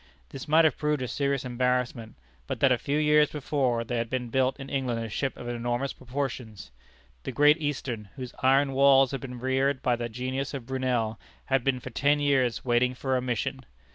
[0.29, 2.15] This might have proved a serious embarrassment,
[2.47, 5.47] but that a few years before there had been built in England a ship of
[5.47, 6.71] enormous proportions.
[7.21, 11.63] The Great Eastern, whose iron walls had been reared by the genius of Brunel, had
[11.63, 13.63] been for ten years waiting for "a mission."